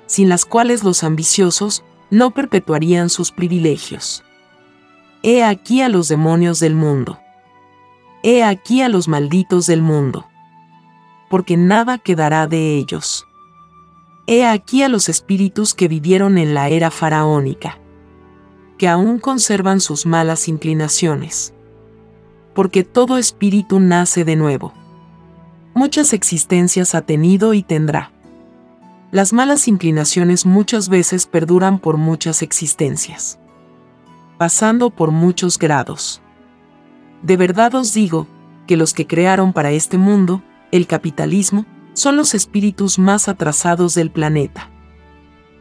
sin 0.07 0.29
las 0.29 0.45
cuales 0.45 0.85
los 0.85 1.03
ambiciosos 1.03 1.83
no 2.11 2.31
perpetuarían 2.31 3.11
sus 3.11 3.33
privilegios. 3.33 4.23
He 5.25 5.43
aquí 5.43 5.83
a 5.83 5.89
los 5.89 6.09
demonios 6.09 6.61
del 6.61 6.75
mundo. 6.77 7.19
He 8.23 8.45
aquí 8.45 8.83
a 8.83 8.89
los 8.89 9.09
malditos 9.09 9.67
del 9.67 9.83
mundo. 9.83 10.29
Porque 11.35 11.57
nada 11.57 11.99
quedará 11.99 12.47
de 12.47 12.77
ellos. 12.77 13.27
He 14.29 14.47
aquí 14.47 14.85
a 14.85 14.89
los 14.89 15.09
espíritus 15.09 15.75
que 15.75 15.89
vivieron 15.89 16.39
en 16.39 16.55
la 16.55 16.69
era 16.69 16.93
faraónica, 16.93 17.81
que 18.79 18.87
aún 18.87 19.19
conservan 19.19 19.81
sus 19.81 20.07
malas 20.07 20.47
inclinaciones. 20.47 21.53
Porque 22.55 22.85
todo 22.85 23.19
espíritu 23.19 23.81
nace 23.81 24.25
de 24.25 24.37
nuevo. 24.37 24.73
Muchas 25.75 26.13
existencias 26.13 26.95
ha 26.95 27.01
tenido 27.03 27.53
y 27.53 27.65
tendrá. 27.65 28.13
Las 29.11 29.33
malas 29.33 29.67
inclinaciones 29.67 30.47
muchas 30.47 30.89
veces 30.89 31.27
perduran 31.27 31.81
por 31.81 31.97
muchas 31.97 32.43
existencias 32.43 33.41
pasando 34.39 34.91
por 34.91 35.11
muchos 35.11 35.59
grados. 35.59 36.23
De 37.23 37.37
verdad 37.37 37.75
os 37.75 37.93
digo, 37.93 38.29
que 38.69 38.77
los 38.77 38.95
que 38.95 39.07
crearon 39.09 39.53
para 39.53 39.73
este 39.73 39.99
mundo, 39.99 40.43
el 40.75 40.87
capitalismo, 40.87 41.67
son 41.95 42.17
los 42.17 42.35
espíritus 42.35 42.99
más 42.99 43.29
atrasados 43.29 43.95
del 43.95 44.11
planeta. 44.11 44.71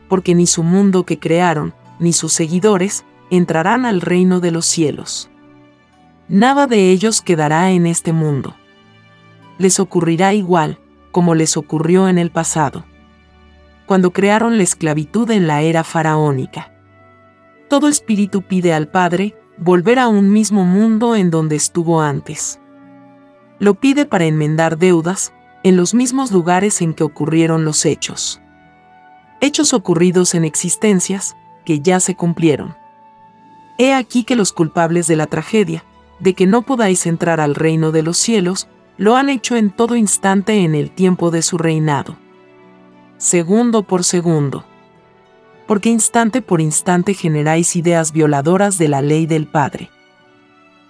Porque 0.09 0.35
ni 0.35 0.47
su 0.47 0.63
mundo 0.63 1.05
que 1.05 1.19
crearon, 1.19 1.73
ni 1.99 2.11
sus 2.11 2.33
seguidores, 2.33 3.05
entrarán 3.29 3.85
al 3.85 4.01
reino 4.01 4.39
de 4.39 4.51
los 4.51 4.65
cielos. 4.65 5.29
Nada 6.27 6.67
de 6.67 6.91
ellos 6.91 7.21
quedará 7.21 7.71
en 7.71 7.85
este 7.85 8.11
mundo. 8.13 8.55
Les 9.57 9.79
ocurrirá 9.79 10.33
igual, 10.33 10.79
como 11.11 11.35
les 11.35 11.57
ocurrió 11.57 12.09
en 12.09 12.17
el 12.17 12.31
pasado, 12.31 12.83
cuando 13.85 14.11
crearon 14.11 14.57
la 14.57 14.63
esclavitud 14.63 15.29
en 15.31 15.47
la 15.47 15.61
era 15.61 15.83
faraónica 15.83 16.73
todo 17.73 17.87
espíritu 17.87 18.43
pide 18.43 18.71
al 18.71 18.87
Padre 18.87 19.35
volver 19.57 19.97
a 19.97 20.07
un 20.07 20.31
mismo 20.31 20.63
mundo 20.63 21.15
en 21.15 21.31
donde 21.31 21.55
estuvo 21.55 22.01
antes. 22.01 22.59
Lo 23.59 23.75
pide 23.75 24.05
para 24.05 24.25
enmendar 24.25 24.77
deudas 24.77 25.33
en 25.63 25.77
los 25.77 25.93
mismos 25.93 26.31
lugares 26.31 26.81
en 26.81 26.93
que 26.93 27.03
ocurrieron 27.03 27.65
los 27.65 27.85
hechos. 27.85 28.41
Hechos 29.41 29.73
ocurridos 29.73 30.35
en 30.35 30.45
existencias 30.45 31.35
que 31.65 31.79
ya 31.79 31.99
se 31.99 32.15
cumplieron. 32.15 32.75
He 33.77 33.93
aquí 33.93 34.23
que 34.23 34.35
los 34.35 34.53
culpables 34.53 35.07
de 35.07 35.15
la 35.15 35.27
tragedia, 35.27 35.83
de 36.19 36.33
que 36.33 36.45
no 36.45 36.61
podáis 36.61 37.05
entrar 37.05 37.39
al 37.39 37.55
reino 37.55 37.91
de 37.91 38.03
los 38.03 38.17
cielos, 38.17 38.67
lo 38.97 39.15
han 39.15 39.29
hecho 39.29 39.55
en 39.55 39.71
todo 39.71 39.95
instante 39.95 40.63
en 40.63 40.75
el 40.75 40.91
tiempo 40.91 41.31
de 41.31 41.41
su 41.41 41.57
reinado. 41.57 42.17
Segundo 43.17 43.83
por 43.83 44.03
segundo 44.03 44.65
porque 45.67 45.89
instante 45.89 46.41
por 46.41 46.61
instante 46.61 47.13
generáis 47.13 47.75
ideas 47.75 48.11
violadoras 48.11 48.77
de 48.77 48.87
la 48.87 49.01
ley 49.01 49.25
del 49.25 49.47
Padre. 49.47 49.89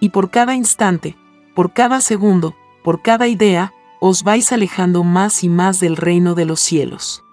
Y 0.00 0.10
por 0.10 0.30
cada 0.30 0.54
instante, 0.54 1.16
por 1.54 1.72
cada 1.72 2.00
segundo, 2.00 2.54
por 2.82 3.02
cada 3.02 3.28
idea, 3.28 3.72
os 4.00 4.22
vais 4.22 4.52
alejando 4.52 5.04
más 5.04 5.44
y 5.44 5.48
más 5.48 5.80
del 5.80 5.96
reino 5.96 6.34
de 6.34 6.44
los 6.44 6.60
cielos. 6.60 7.24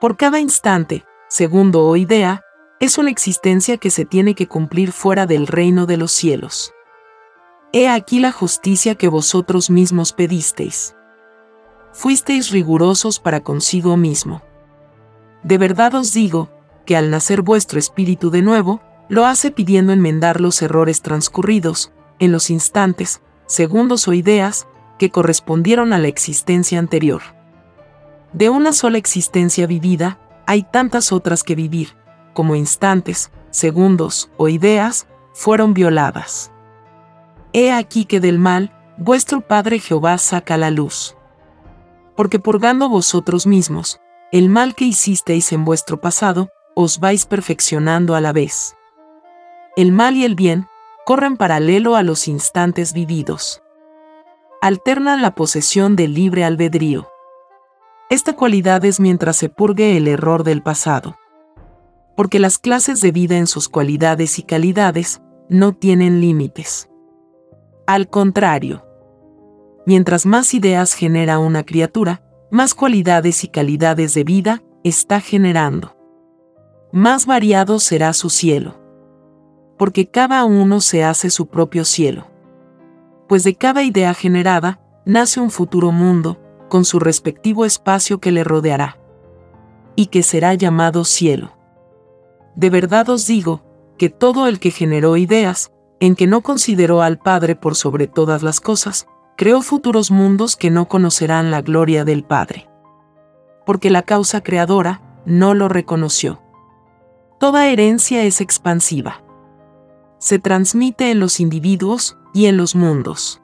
Por 0.00 0.16
cada 0.16 0.38
instante, 0.38 1.04
segundo 1.28 1.84
o 1.84 1.96
idea, 1.96 2.42
es 2.80 2.98
una 2.98 3.10
existencia 3.10 3.76
que 3.78 3.90
se 3.90 4.04
tiene 4.04 4.34
que 4.34 4.48
cumplir 4.48 4.92
fuera 4.92 5.26
del 5.26 5.46
reino 5.46 5.86
de 5.86 5.96
los 5.96 6.12
cielos. 6.12 6.72
He 7.72 7.88
aquí 7.88 8.20
la 8.20 8.32
justicia 8.32 8.94
que 8.94 9.08
vosotros 9.08 9.70
mismos 9.70 10.12
pedisteis. 10.12 10.94
Fuisteis 11.92 12.50
rigurosos 12.50 13.18
para 13.18 13.40
consigo 13.40 13.96
mismo 13.96 14.42
de 15.42 15.58
verdad 15.58 15.94
os 15.94 16.12
digo, 16.12 16.50
que 16.86 16.96
al 16.96 17.10
nacer 17.10 17.42
vuestro 17.42 17.78
espíritu 17.78 18.30
de 18.30 18.42
nuevo, 18.42 18.80
lo 19.08 19.26
hace 19.26 19.50
pidiendo 19.50 19.92
enmendar 19.92 20.40
los 20.40 20.62
errores 20.62 21.02
transcurridos, 21.02 21.92
en 22.22 22.30
los 22.30 22.50
instantes, 22.50 23.20
segundos 23.46 24.06
o 24.06 24.12
ideas, 24.12 24.68
que 24.96 25.10
correspondieron 25.10 25.92
a 25.92 25.98
la 25.98 26.06
existencia 26.06 26.78
anterior. 26.78 27.20
De 28.32 28.48
una 28.48 28.72
sola 28.72 28.96
existencia 28.96 29.66
vivida, 29.66 30.20
hay 30.46 30.62
tantas 30.62 31.10
otras 31.10 31.42
que 31.42 31.56
vivir, 31.56 31.96
como 32.32 32.54
instantes, 32.54 33.32
segundos 33.50 34.30
o 34.36 34.48
ideas, 34.48 35.08
fueron 35.34 35.74
violadas. 35.74 36.52
He 37.52 37.72
aquí 37.72 38.04
que 38.04 38.20
del 38.20 38.38
mal, 38.38 38.72
vuestro 38.98 39.40
Padre 39.40 39.80
Jehová 39.80 40.16
saca 40.18 40.56
la 40.56 40.70
luz. 40.70 41.16
Porque 42.14 42.38
purgando 42.38 42.88
vosotros 42.88 43.48
mismos, 43.48 43.98
el 44.30 44.48
mal 44.48 44.76
que 44.76 44.84
hicisteis 44.84 45.52
en 45.52 45.64
vuestro 45.64 46.00
pasado, 46.00 46.50
os 46.76 47.00
vais 47.00 47.26
perfeccionando 47.26 48.14
a 48.14 48.20
la 48.20 48.32
vez. 48.32 48.76
El 49.76 49.90
mal 49.90 50.14
y 50.14 50.24
el 50.24 50.36
bien 50.36 50.68
corren 51.04 51.36
paralelo 51.36 51.96
a 51.96 52.02
los 52.02 52.28
instantes 52.28 52.92
vividos. 52.92 53.62
Alternan 54.60 55.22
la 55.22 55.34
posesión 55.34 55.96
del 55.96 56.14
libre 56.14 56.44
albedrío. 56.44 57.08
Esta 58.10 58.34
cualidad 58.34 58.84
es 58.84 59.00
mientras 59.00 59.36
se 59.36 59.48
purgue 59.48 59.96
el 59.96 60.06
error 60.06 60.44
del 60.44 60.62
pasado. 60.62 61.16
Porque 62.16 62.38
las 62.38 62.58
clases 62.58 63.00
de 63.00 63.10
vida 63.10 63.36
en 63.36 63.46
sus 63.46 63.68
cualidades 63.68 64.38
y 64.38 64.42
calidades 64.42 65.22
no 65.48 65.72
tienen 65.72 66.20
límites. 66.20 66.88
Al 67.86 68.08
contrario, 68.08 68.86
mientras 69.86 70.26
más 70.26 70.54
ideas 70.54 70.94
genera 70.94 71.38
una 71.38 71.64
criatura, 71.64 72.22
más 72.50 72.74
cualidades 72.74 73.42
y 73.44 73.48
calidades 73.48 74.14
de 74.14 74.24
vida 74.24 74.62
está 74.84 75.20
generando. 75.20 75.96
Más 76.92 77.26
variado 77.26 77.80
será 77.80 78.12
su 78.12 78.30
cielo. 78.30 78.81
Porque 79.82 80.06
cada 80.06 80.44
uno 80.44 80.80
se 80.80 81.02
hace 81.02 81.28
su 81.28 81.46
propio 81.46 81.84
cielo. 81.84 82.28
Pues 83.26 83.42
de 83.42 83.56
cada 83.56 83.82
idea 83.82 84.14
generada, 84.14 84.78
nace 85.04 85.40
un 85.40 85.50
futuro 85.50 85.90
mundo, 85.90 86.40
con 86.68 86.84
su 86.84 87.00
respectivo 87.00 87.64
espacio 87.64 88.20
que 88.20 88.30
le 88.30 88.44
rodeará. 88.44 89.00
Y 89.96 90.06
que 90.06 90.22
será 90.22 90.54
llamado 90.54 91.04
cielo. 91.04 91.56
De 92.54 92.70
verdad 92.70 93.08
os 93.08 93.26
digo, 93.26 93.64
que 93.98 94.08
todo 94.08 94.46
el 94.46 94.60
que 94.60 94.70
generó 94.70 95.16
ideas, 95.16 95.72
en 95.98 96.14
que 96.14 96.28
no 96.28 96.42
consideró 96.42 97.02
al 97.02 97.18
Padre 97.18 97.56
por 97.56 97.74
sobre 97.74 98.06
todas 98.06 98.44
las 98.44 98.60
cosas, 98.60 99.08
creó 99.36 99.62
futuros 99.62 100.12
mundos 100.12 100.54
que 100.54 100.70
no 100.70 100.86
conocerán 100.86 101.50
la 101.50 101.60
gloria 101.60 102.04
del 102.04 102.22
Padre. 102.22 102.68
Porque 103.66 103.90
la 103.90 104.02
causa 104.02 104.44
creadora 104.44 105.02
no 105.26 105.54
lo 105.54 105.68
reconoció. 105.68 106.40
Toda 107.40 107.66
herencia 107.66 108.22
es 108.22 108.40
expansiva. 108.40 109.24
Se 110.22 110.38
transmite 110.38 111.10
en 111.10 111.18
los 111.18 111.40
individuos 111.40 112.16
y 112.32 112.46
en 112.46 112.56
los 112.56 112.76
mundos. 112.76 113.42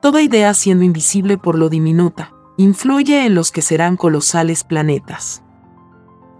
Toda 0.00 0.22
idea 0.22 0.54
siendo 0.54 0.82
invisible 0.82 1.36
por 1.36 1.58
lo 1.58 1.68
diminuta, 1.68 2.32
influye 2.56 3.26
en 3.26 3.34
los 3.34 3.52
que 3.52 3.60
serán 3.60 3.98
colosales 3.98 4.64
planetas. 4.64 5.42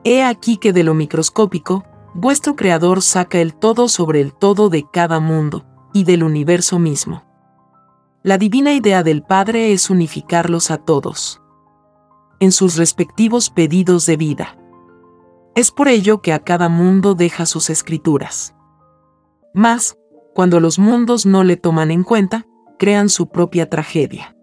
He 0.02 0.24
aquí 0.24 0.56
que 0.56 0.72
de 0.72 0.82
lo 0.82 0.94
microscópico, 0.94 1.84
vuestro 2.14 2.56
Creador 2.56 3.02
saca 3.02 3.38
el 3.38 3.54
todo 3.54 3.88
sobre 3.88 4.22
el 4.22 4.32
todo 4.32 4.70
de 4.70 4.86
cada 4.90 5.20
mundo, 5.20 5.66
y 5.92 6.04
del 6.04 6.22
universo 6.22 6.78
mismo. 6.78 7.24
La 8.22 8.38
divina 8.38 8.72
idea 8.72 9.02
del 9.02 9.22
Padre 9.22 9.74
es 9.74 9.90
unificarlos 9.90 10.70
a 10.70 10.78
todos 10.78 11.42
en 12.40 12.50
sus 12.50 12.76
respectivos 12.76 13.50
pedidos 13.50 14.06
de 14.06 14.16
vida. 14.16 14.56
Es 15.54 15.70
por 15.70 15.88
ello 15.88 16.22
que 16.22 16.32
a 16.32 16.38
cada 16.38 16.70
mundo 16.70 17.14
deja 17.14 17.44
sus 17.44 17.68
escrituras. 17.68 18.54
Mas, 19.54 19.96
cuando 20.34 20.60
los 20.60 20.78
mundos 20.78 21.24
no 21.24 21.44
le 21.44 21.56
toman 21.56 21.90
en 21.90 22.02
cuenta, 22.02 22.46
crean 22.78 23.08
su 23.08 23.28
propia 23.28 23.70
tragedia. 23.70 24.36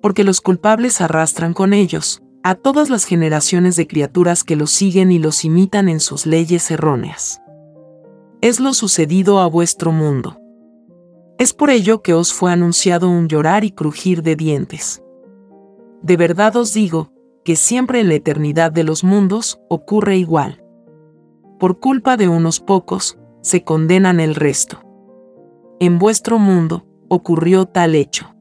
Porque 0.00 0.24
los 0.24 0.40
culpables 0.40 1.00
arrastran 1.00 1.52
con 1.52 1.72
ellos 1.72 2.22
a 2.44 2.54
todas 2.54 2.88
las 2.88 3.04
generaciones 3.04 3.76
de 3.76 3.86
criaturas 3.86 4.44
que 4.44 4.56
los 4.56 4.70
siguen 4.70 5.12
y 5.12 5.18
los 5.18 5.44
imitan 5.44 5.88
en 5.88 6.00
sus 6.00 6.24
leyes 6.24 6.70
erróneas. 6.70 7.40
Es 8.40 8.58
lo 8.58 8.74
sucedido 8.74 9.40
a 9.40 9.46
vuestro 9.46 9.92
mundo. 9.92 10.38
Es 11.38 11.52
por 11.52 11.70
ello 11.70 12.02
que 12.02 12.14
os 12.14 12.32
fue 12.32 12.52
anunciado 12.52 13.08
un 13.08 13.28
llorar 13.28 13.64
y 13.64 13.72
crujir 13.72 14.22
de 14.22 14.36
dientes. 14.36 15.02
De 16.02 16.16
verdad 16.16 16.56
os 16.56 16.72
digo, 16.72 17.12
que 17.44 17.56
siempre 17.56 18.00
en 18.00 18.08
la 18.08 18.14
eternidad 18.14 18.70
de 18.70 18.84
los 18.84 19.02
mundos 19.04 19.60
ocurre 19.68 20.16
igual. 20.16 20.58
por 21.58 21.78
culpa 21.78 22.16
de 22.16 22.28
unos 22.28 22.58
pocos, 22.58 23.16
se 23.42 23.64
condenan 23.64 24.20
el 24.20 24.34
resto. 24.34 24.80
En 25.80 25.98
vuestro 25.98 26.38
mundo 26.38 26.86
ocurrió 27.08 27.66
tal 27.66 27.94
hecho. 27.94 28.34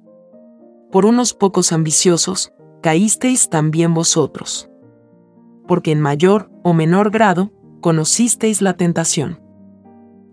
Por 0.91 1.05
unos 1.05 1.33
pocos 1.33 1.71
ambiciosos, 1.71 2.53
caísteis 2.81 3.49
también 3.49 3.93
vosotros. 3.93 4.69
Porque 5.67 5.91
en 5.91 5.99
mayor 5.99 6.49
o 6.63 6.73
menor 6.73 7.11
grado, 7.11 7.51
conocisteis 7.81 8.61
la 8.61 8.75
tentación. 8.75 9.41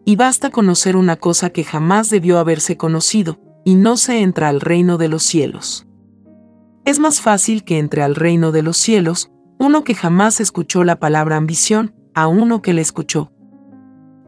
Y 0.04 0.16
basta 0.16 0.50
conocer 0.50 0.96
una 0.96 1.16
cosa 1.16 1.50
que 1.50 1.64
jamás 1.64 2.10
debió 2.10 2.38
haberse 2.38 2.76
conocido, 2.76 3.38
y 3.64 3.75
no 3.75 3.96
se 3.96 4.22
entra 4.22 4.48
al 4.48 4.60
reino 4.60 4.96
de 4.98 5.08
los 5.08 5.22
cielos. 5.22 5.87
Es 6.84 6.98
más 6.98 7.20
fácil 7.20 7.64
que 7.64 7.78
entre 7.78 8.02
al 8.02 8.14
reino 8.14 8.52
de 8.52 8.62
los 8.62 8.78
cielos 8.78 9.30
uno 9.58 9.84
que 9.84 9.94
jamás 9.94 10.40
escuchó 10.40 10.84
la 10.84 10.98
palabra 10.98 11.37
ambición 11.37 11.94
a 12.14 12.28
uno 12.28 12.62
que 12.62 12.72
la 12.72 12.80
escuchó. 12.80 13.32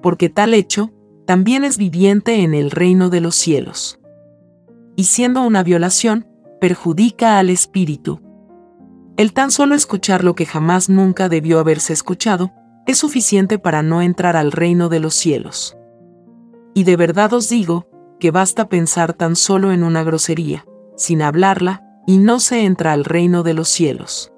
Porque 0.03 0.29
tal 0.29 0.55
hecho 0.55 0.93
también 1.27 1.65
es 1.65 1.79
viviente 1.79 2.43
en 2.43 2.55
el 2.55 2.71
reino 2.71 3.11
de 3.11 3.21
los 3.21 3.35
cielos. 3.35 4.01
Y 4.97 5.05
siendo 5.05 5.43
una 5.43 5.63
violación, 5.63 6.27
perjudica 6.61 7.39
al 7.39 7.51
espíritu. 7.51 8.21
El 9.17 9.33
tan 9.33 9.51
solo 9.51 9.75
escuchar 9.75 10.25
lo 10.25 10.35
que 10.35 10.47
jamás 10.47 10.89
nunca 10.89 11.29
debió 11.29 11.59
haberse 11.59 11.93
escuchado, 11.93 12.53
es 12.87 12.99
suficiente 12.99 13.59
para 13.59 13.83
no 13.83 14.03
entrar 14.03 14.37
al 14.37 14.53
reino 14.53 14.89
de 14.89 15.01
los 15.01 15.15
cielos. 15.15 15.77
Y 16.75 16.85
de 16.85 16.97
verdad 16.97 17.33
os 17.33 17.49
digo, 17.49 17.87
que 18.19 18.31
basta 18.31 18.69
pensar 18.69 19.15
tan 19.15 19.35
solo 19.37 19.73
en 19.73 19.83
una 19.83 20.03
grosería, 20.03 20.65
sin 20.97 21.23
hablarla, 21.23 21.83
y 22.07 22.19
no 22.19 22.41
se 22.41 22.65
entra 22.65 22.93
al 22.93 23.05
reino 23.05 23.43
de 23.43 23.55
los 23.55 23.69
cielos. 23.69 24.33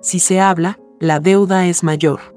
Si 0.00 0.18
se 0.18 0.40
habla, 0.40 0.78
la 1.00 1.20
deuda 1.20 1.66
es 1.66 1.82
mayor. 1.82 2.31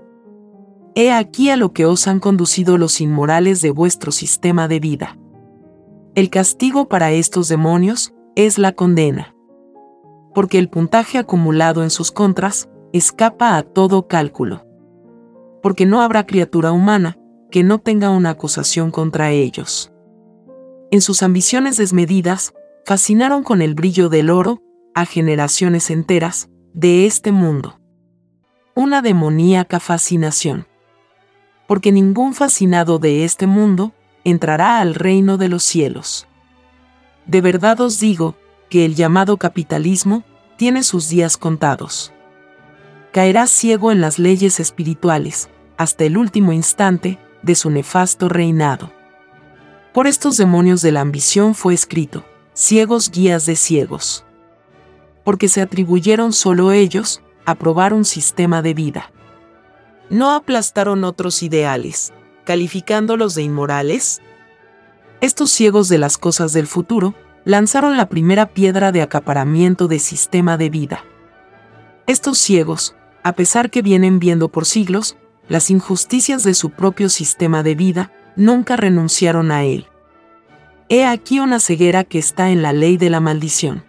He 0.97 1.11
aquí 1.11 1.49
a 1.49 1.57
lo 1.57 1.73
que 1.73 1.85
os 1.85 2.07
han 2.07 2.21
conducido 2.21 2.77
los 2.77 3.01
inmorales 3.01 3.61
de 3.61 3.69
vuestro 3.69 4.13
sistema 4.13 4.69
de 4.69 4.79
vida. 4.79 5.17
El 6.15 6.29
castigo 6.29 6.87
para 6.87 7.11
estos 7.11 7.49
demonios 7.49 8.13
es 8.37 8.57
la 8.57 8.71
condena. 8.71 9.35
Porque 10.33 10.57
el 10.57 10.69
puntaje 10.69 11.17
acumulado 11.17 11.83
en 11.83 11.89
sus 11.89 12.13
contras 12.13 12.69
escapa 12.93 13.57
a 13.57 13.63
todo 13.63 14.07
cálculo. 14.07 14.65
Porque 15.61 15.85
no 15.85 16.01
habrá 16.01 16.25
criatura 16.25 16.71
humana 16.71 17.17
que 17.51 17.63
no 17.63 17.79
tenga 17.79 18.09
una 18.09 18.29
acusación 18.29 18.89
contra 18.89 19.31
ellos. 19.31 19.91
En 20.91 21.01
sus 21.01 21.23
ambiciones 21.23 21.75
desmedidas, 21.75 22.53
fascinaron 22.85 23.43
con 23.43 23.61
el 23.61 23.75
brillo 23.75 24.07
del 24.07 24.29
oro 24.29 24.61
a 24.93 25.05
generaciones 25.05 25.89
enteras 25.89 26.47
de 26.73 27.05
este 27.05 27.33
mundo. 27.33 27.81
Una 28.75 29.01
demoníaca 29.01 29.81
fascinación. 29.81 30.67
Porque 31.67 31.91
ningún 31.91 32.33
fascinado 32.33 32.99
de 32.99 33.25
este 33.25 33.47
mundo 33.47 33.93
entrará 34.23 34.79
al 34.79 34.95
reino 34.95 35.37
de 35.37 35.49
los 35.49 35.63
cielos. 35.63 36.27
De 37.25 37.41
verdad 37.41 37.79
os 37.81 37.99
digo 37.99 38.35
que 38.69 38.85
el 38.85 38.95
llamado 38.95 39.37
capitalismo 39.37 40.23
tiene 40.57 40.83
sus 40.83 41.09
días 41.09 41.37
contados. 41.37 42.13
Caerá 43.11 43.47
ciego 43.47 43.91
en 43.91 44.01
las 44.01 44.19
leyes 44.19 44.59
espirituales, 44.59 45.49
hasta 45.77 46.03
el 46.03 46.17
último 46.17 46.53
instante 46.53 47.17
de 47.41 47.55
su 47.55 47.69
nefasto 47.69 48.29
reinado. 48.29 48.91
Por 49.93 50.07
estos 50.07 50.37
demonios 50.37 50.81
de 50.81 50.91
la 50.91 51.01
ambición 51.01 51.55
fue 51.55 51.73
escrito, 51.73 52.25
ciegos 52.53 53.11
guías 53.11 53.45
de 53.45 53.55
ciegos. 53.55 54.25
Porque 55.23 55.47
se 55.47 55.61
atribuyeron 55.61 56.33
solo 56.33 56.71
ellos 56.71 57.21
a 57.45 57.55
probar 57.55 57.93
un 57.93 58.05
sistema 58.05 58.61
de 58.61 58.73
vida. 58.73 59.11
No 60.09 60.31
aplastaron 60.31 61.03
otros 61.03 61.41
ideales, 61.43 62.13
calificándolos 62.43 63.35
de 63.35 63.43
inmorales. 63.43 64.21
Estos 65.21 65.51
ciegos 65.51 65.89
de 65.89 65.97
las 65.97 66.17
cosas 66.17 66.53
del 66.53 66.67
futuro 66.67 67.15
lanzaron 67.43 67.97
la 67.97 68.09
primera 68.09 68.47
piedra 68.47 68.91
de 68.91 69.01
acaparamiento 69.01 69.87
de 69.87 69.99
sistema 69.99 70.57
de 70.57 70.69
vida. 70.69 71.03
Estos 72.07 72.37
ciegos, 72.37 72.95
a 73.23 73.33
pesar 73.33 73.69
que 73.69 73.81
vienen 73.81 74.19
viendo 74.19 74.49
por 74.49 74.65
siglos, 74.65 75.17
las 75.47 75.69
injusticias 75.69 76.43
de 76.43 76.53
su 76.53 76.71
propio 76.71 77.09
sistema 77.09 77.63
de 77.63 77.75
vida, 77.75 78.11
nunca 78.35 78.75
renunciaron 78.75 79.51
a 79.51 79.63
él. 79.63 79.87
He 80.89 81.05
aquí 81.05 81.39
una 81.39 81.59
ceguera 81.59 82.03
que 82.03 82.19
está 82.19 82.51
en 82.51 82.61
la 82.61 82.73
ley 82.73 82.97
de 82.97 83.09
la 83.09 83.19
maldición. 83.19 83.83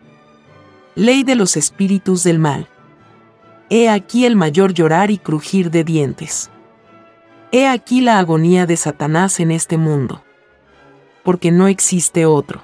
Ley 0.94 1.24
de 1.24 1.34
los 1.34 1.58
espíritus 1.58 2.24
del 2.24 2.38
mal. 2.38 2.68
He 3.68 3.88
aquí 3.88 4.24
el 4.26 4.36
mayor 4.36 4.72
llorar 4.72 5.10
y 5.10 5.18
crujir 5.18 5.70
de 5.70 5.84
dientes. 5.84 6.50
He 7.52 7.66
aquí 7.66 8.00
la 8.00 8.18
agonía 8.18 8.66
de 8.66 8.76
Satanás 8.76 9.40
en 9.40 9.50
este 9.50 9.76
mundo. 9.76 10.22
Porque 11.24 11.50
no 11.50 11.66
existe 11.66 12.26
otro. 12.26 12.62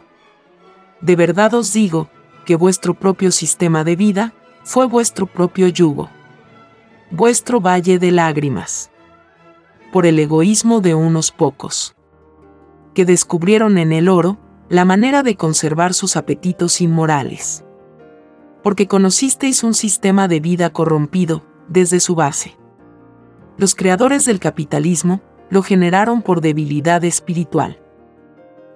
De 1.01 1.17
verdad 1.17 1.55
os 1.55 1.73
digo, 1.73 2.09
que 2.45 2.57
vuestro 2.57 2.95
propio 2.95 3.33
sistema 3.33 3.85
de 3.85 3.97
vida 3.97 4.35
fue 4.65 4.87
vuestro 4.87 5.27
propio 5.27 5.69
yugo. 5.69 6.11
Vuestro 7.11 7.61
valle 7.61 7.99
de 7.99 8.11
lágrimas 8.11 8.93
por 9.93 10.07
el 10.07 10.19
egoísmo 10.19 10.81
de 10.81 10.95
unos 10.95 11.31
pocos, 11.31 11.95
que 12.95 13.05
descubrieron 13.05 13.77
en 13.77 13.93
el 13.93 14.09
oro 14.09 14.38
la 14.71 14.87
manera 14.87 15.23
de 15.23 15.37
conservar 15.37 15.93
sus 15.93 16.17
apetitos 16.17 16.81
inmorales. 16.81 17.62
Porque 18.62 18.87
conocisteis 18.87 19.64
un 19.64 19.75
sistema 19.75 20.29
de 20.29 20.40
vida 20.40 20.70
corrompido 20.70 21.44
desde 21.68 22.01
su 22.01 22.14
base. 22.14 22.57
Los 23.57 23.75
creadores 23.75 24.25
del 24.25 24.40
capitalismo 24.40 25.20
lo 25.51 25.62
generaron 25.62 26.22
por 26.22 26.40
debilidad 26.40 27.05
espiritual. 27.05 27.81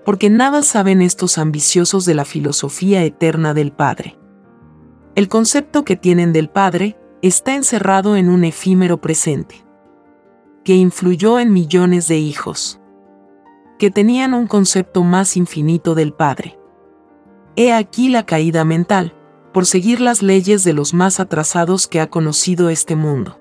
Porque 0.05 0.31
nada 0.31 0.63
saben 0.63 1.03
estos 1.03 1.39
ambiciosos 1.39 2.05
de 2.05 2.15
la 2.15 2.25
filosofía 2.25 3.03
eterna 3.05 3.55
del 3.55 3.73
Padre. 3.73 4.19
El 5.15 5.29
concepto 5.29 5.85
que 5.85 5.97
tienen 5.97 6.33
del 6.33 6.51
Padre 6.51 6.99
está 7.23 7.55
encerrado 7.55 8.17
en 8.17 8.29
un 8.29 8.45
efímero 8.45 9.01
presente 9.01 9.67
que 10.67 10.75
influyó 10.75 11.39
en 11.39 11.53
millones 11.53 12.09
de 12.09 12.19
hijos, 12.19 12.81
que 13.79 13.93
tenían 13.93 14.35
un 14.35 14.49
concepto 14.49 15.05
más 15.05 15.37
infinito 15.37 15.95
del 15.95 16.13
Padre. 16.13 16.59
He 17.55 17.73
aquí 17.73 18.09
la 18.09 18.27
caída 18.27 18.65
mental, 18.65 19.15
por 19.57 19.65
seguir 19.65 20.03
las 20.03 20.23
leyes 20.23 20.65
de 20.65 20.75
los 20.75 20.93
más 20.93 21.19
atrasados 21.19 21.87
que 21.87 21.99
ha 21.99 22.11
conocido 22.11 22.69
este 22.69 22.95
mundo. 22.95 23.41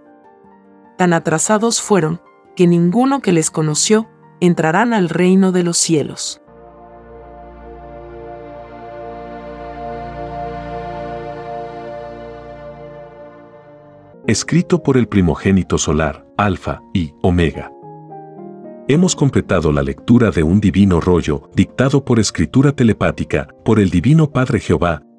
Tan 0.97 1.11
atrasados 1.11 1.81
fueron, 1.81 2.21
que 2.55 2.67
ninguno 2.67 3.19
que 3.19 3.33
les 3.33 3.51
conoció 3.51 4.07
entrarán 4.39 4.93
al 4.93 5.09
reino 5.09 5.51
de 5.51 5.63
los 5.63 5.75
cielos. 5.75 6.41
Escrito 14.25 14.83
por 14.83 14.95
el 14.95 15.09
primogénito 15.09 15.77
solar, 15.77 16.25
Alfa 16.37 16.79
y 16.93 17.13
Omega. 17.23 17.73
Hemos 18.87 19.17
completado 19.17 19.73
la 19.73 19.83
lectura 19.83 20.31
de 20.31 20.43
un 20.43 20.61
divino 20.61 21.01
rollo, 21.01 21.49
dictado 21.53 22.05
por 22.05 22.19
escritura 22.19 22.71
telepática, 22.71 23.49
por 23.65 23.81
el 23.81 23.89
Divino 23.89 24.29
Padre 24.29 24.61
Jehová, 24.61 25.01